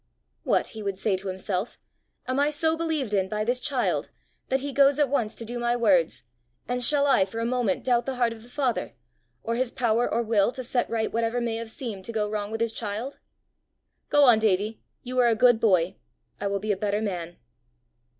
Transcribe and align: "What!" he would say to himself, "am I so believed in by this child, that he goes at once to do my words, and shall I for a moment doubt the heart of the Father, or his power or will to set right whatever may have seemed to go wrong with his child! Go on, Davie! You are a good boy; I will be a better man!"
"What!" 0.41 0.69
he 0.69 0.81
would 0.81 0.97
say 0.97 1.15
to 1.15 1.27
himself, 1.27 1.77
"am 2.27 2.39
I 2.39 2.49
so 2.49 2.75
believed 2.75 3.13
in 3.13 3.29
by 3.29 3.43
this 3.43 3.59
child, 3.59 4.09
that 4.49 4.61
he 4.61 4.73
goes 4.73 4.97
at 4.97 5.09
once 5.09 5.35
to 5.35 5.45
do 5.45 5.59
my 5.59 5.75
words, 5.75 6.23
and 6.67 6.83
shall 6.83 7.05
I 7.05 7.23
for 7.23 7.39
a 7.39 7.45
moment 7.45 7.83
doubt 7.83 8.07
the 8.07 8.15
heart 8.15 8.33
of 8.33 8.41
the 8.41 8.49
Father, 8.49 8.95
or 9.43 9.53
his 9.53 9.69
power 9.69 10.11
or 10.11 10.23
will 10.23 10.51
to 10.53 10.63
set 10.63 10.89
right 10.89 11.13
whatever 11.13 11.39
may 11.39 11.57
have 11.57 11.69
seemed 11.69 12.03
to 12.05 12.11
go 12.11 12.27
wrong 12.27 12.49
with 12.49 12.61
his 12.61 12.73
child! 12.73 13.19
Go 14.09 14.23
on, 14.23 14.39
Davie! 14.39 14.81
You 15.03 15.19
are 15.19 15.27
a 15.27 15.35
good 15.35 15.59
boy; 15.59 15.97
I 16.39 16.47
will 16.47 16.57
be 16.59 16.71
a 16.71 16.77
better 16.77 16.99
man!" 16.99 17.37